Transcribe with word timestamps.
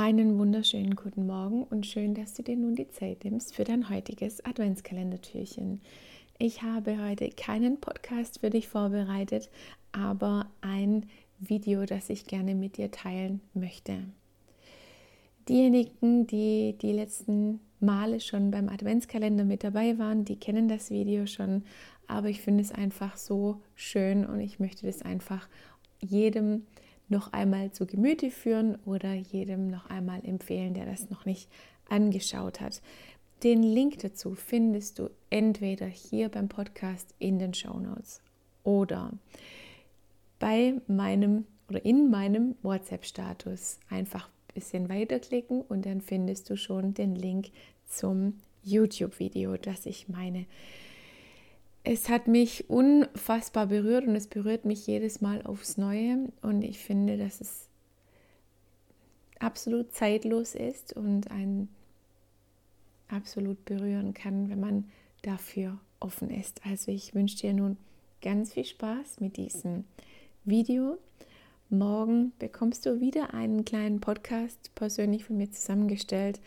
Einen 0.00 0.38
wunderschönen 0.38 0.96
guten 0.96 1.26
Morgen 1.26 1.62
und 1.64 1.84
schön, 1.84 2.14
dass 2.14 2.32
du 2.32 2.42
dir 2.42 2.56
nun 2.56 2.74
die 2.74 2.88
Zeit 2.88 3.22
nimmst 3.22 3.54
für 3.54 3.64
dein 3.64 3.90
heutiges 3.90 4.42
Adventskalendertürchen. 4.42 5.82
Ich 6.38 6.62
habe 6.62 6.96
heute 7.06 7.28
keinen 7.28 7.78
Podcast 7.82 8.40
für 8.40 8.48
dich 8.48 8.66
vorbereitet, 8.66 9.50
aber 9.92 10.46
ein 10.62 11.04
Video, 11.38 11.84
das 11.84 12.08
ich 12.08 12.24
gerne 12.24 12.54
mit 12.54 12.78
dir 12.78 12.90
teilen 12.90 13.42
möchte. 13.52 13.98
Diejenigen, 15.50 16.26
die 16.26 16.78
die 16.80 16.92
letzten 16.92 17.60
Male 17.78 18.20
schon 18.20 18.50
beim 18.50 18.70
Adventskalender 18.70 19.44
mit 19.44 19.64
dabei 19.64 19.98
waren, 19.98 20.24
die 20.24 20.36
kennen 20.36 20.66
das 20.66 20.88
Video 20.88 21.26
schon, 21.26 21.62
aber 22.06 22.30
ich 22.30 22.40
finde 22.40 22.62
es 22.62 22.72
einfach 22.72 23.18
so 23.18 23.60
schön 23.74 24.24
und 24.24 24.40
ich 24.40 24.60
möchte 24.60 24.86
das 24.86 25.02
einfach 25.02 25.46
jedem 26.00 26.62
noch 27.10 27.32
einmal 27.32 27.72
zu 27.72 27.86
Gemüte 27.86 28.30
führen 28.30 28.78
oder 28.84 29.14
jedem 29.14 29.68
noch 29.68 29.86
einmal 29.86 30.24
empfehlen, 30.24 30.74
der 30.74 30.86
das 30.86 31.10
noch 31.10 31.24
nicht 31.24 31.48
angeschaut 31.88 32.60
hat. 32.60 32.80
Den 33.42 33.62
Link 33.62 33.98
dazu 34.00 34.34
findest 34.34 34.98
du 34.98 35.10
entweder 35.30 35.86
hier 35.86 36.28
beim 36.28 36.48
Podcast 36.48 37.14
in 37.18 37.38
den 37.38 37.54
Show 37.54 37.78
Notes 37.78 38.20
oder 38.64 39.12
bei 40.38 40.74
meinem 40.86 41.46
oder 41.68 41.84
in 41.84 42.10
meinem 42.10 42.56
WhatsApp-Status. 42.62 43.78
Einfach 43.88 44.26
ein 44.26 44.54
bisschen 44.54 44.88
weiterklicken 44.88 45.62
und 45.62 45.86
dann 45.86 46.00
findest 46.00 46.50
du 46.50 46.56
schon 46.56 46.94
den 46.94 47.14
Link 47.14 47.50
zum 47.86 48.34
YouTube-Video, 48.62 49.56
das 49.56 49.86
ich 49.86 50.08
meine 50.08 50.46
es 51.82 52.08
hat 52.08 52.28
mich 52.28 52.68
unfassbar 52.68 53.66
berührt 53.66 54.06
und 54.06 54.14
es 54.14 54.26
berührt 54.26 54.64
mich 54.64 54.86
jedes 54.86 55.20
Mal 55.20 55.42
aufs 55.42 55.78
Neue. 55.78 56.28
Und 56.42 56.62
ich 56.62 56.78
finde, 56.78 57.16
dass 57.16 57.40
es 57.40 57.68
absolut 59.38 59.92
zeitlos 59.92 60.54
ist 60.54 60.94
und 60.94 61.30
einen 61.30 61.68
absolut 63.08 63.64
berühren 63.64 64.14
kann, 64.14 64.50
wenn 64.50 64.60
man 64.60 64.84
dafür 65.22 65.78
offen 66.00 66.30
ist. 66.30 66.60
Also 66.66 66.92
ich 66.92 67.14
wünsche 67.14 67.38
dir 67.38 67.54
nun 67.54 67.76
ganz 68.22 68.52
viel 68.52 68.64
Spaß 68.64 69.20
mit 69.20 69.36
diesem 69.36 69.84
Video. 70.44 70.98
Morgen 71.70 72.32
bekommst 72.38 72.84
du 72.84 73.00
wieder 73.00 73.32
einen 73.32 73.64
kleinen 73.64 74.00
Podcast 74.00 74.74
persönlich 74.74 75.24
von 75.24 75.36
mir 75.38 75.50
zusammengestellt. 75.50 76.40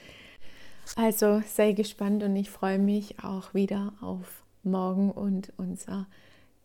Also 0.96 1.42
sei 1.48 1.72
gespannt 1.72 2.24
und 2.24 2.36
ich 2.36 2.50
freue 2.50 2.78
mich 2.78 3.24
auch 3.24 3.54
wieder 3.54 3.94
auf 4.02 4.43
morgen 4.64 5.12
und 5.12 5.52
unser 5.58 6.08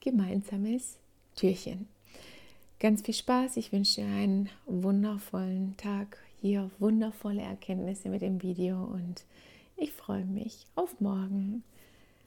gemeinsames 0.00 0.98
Türchen. 1.36 1.88
Ganz 2.80 3.02
viel 3.02 3.14
Spaß. 3.14 3.56
Ich 3.56 3.72
wünsche 3.72 4.00
dir 4.00 4.06
einen 4.06 4.48
wundervollen 4.66 5.77
Tag. 5.77 6.19
Hier 6.41 6.70
wundervolle 6.78 7.42
Erkenntnisse 7.42 8.08
mit 8.08 8.22
dem 8.22 8.42
Video 8.42 8.84
und 8.84 9.24
ich 9.76 9.92
freue 9.92 10.24
mich 10.24 10.64
auf 10.76 11.00
morgen. 11.00 11.64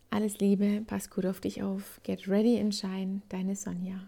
Alles 0.09 0.39
Liebe, 0.39 0.83
pass 0.85 1.09
gut 1.09 1.25
auf 1.25 1.39
dich 1.39 1.63
auf. 1.63 2.01
Get 2.03 2.27
ready 2.27 2.59
and 2.59 2.75
shine, 2.75 3.21
deine 3.29 3.55
Sonja. 3.55 4.01